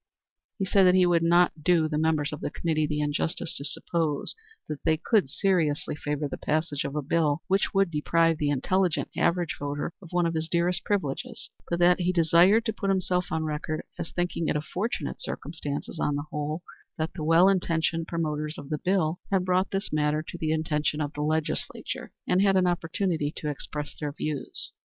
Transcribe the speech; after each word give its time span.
He 0.57 0.65
said 0.65 0.85
that 0.87 0.95
he 0.95 1.05
would 1.05 1.21
not 1.21 1.61
do 1.63 1.87
the 1.87 1.99
members 1.99 2.33
of 2.33 2.41
the 2.41 2.49
committee 2.49 2.87
the 2.87 3.01
injustice 3.01 3.55
to 3.57 3.63
suppose 3.63 4.33
that 4.67 4.81
they 4.83 4.97
could 4.97 5.29
seriously 5.29 5.95
favor 5.95 6.27
the 6.27 6.39
passage 6.39 6.83
of 6.85 6.95
a 6.95 7.03
bill 7.03 7.43
which 7.45 7.71
would 7.75 7.91
deprive 7.91 8.39
the 8.39 8.49
intelligent 8.49 9.09
average 9.15 9.55
voter 9.59 9.93
of 10.01 10.09
one 10.09 10.25
of 10.25 10.33
his 10.33 10.49
dearest 10.49 10.83
privileges; 10.83 11.51
but 11.69 11.77
that 11.77 11.99
he 11.99 12.11
desired 12.11 12.65
to 12.65 12.73
put 12.73 12.89
himself 12.89 13.27
on 13.29 13.43
record 13.43 13.83
as 13.99 14.09
thinking 14.11 14.47
it 14.47 14.55
a 14.55 14.61
fortunate 14.61 15.21
circumstance, 15.21 15.87
on 15.99 16.15
the 16.15 16.25
whole, 16.31 16.63
that 16.97 17.13
the 17.13 17.23
well 17.23 17.47
intentioned 17.47 18.07
promoters 18.07 18.57
of 18.57 18.71
the 18.71 18.79
bill 18.79 19.19
had 19.29 19.45
brought 19.45 19.69
this 19.69 19.93
matter 19.93 20.23
to 20.27 20.35
the 20.35 20.51
attention 20.51 20.99
of 20.99 21.13
the 21.13 21.21
legislature, 21.21 22.11
and 22.25 22.41
had 22.41 22.57
an 22.57 22.65
opportunity 22.65 23.31
to 23.37 23.49
express 23.51 23.95
their 23.99 24.11
views. 24.13 24.71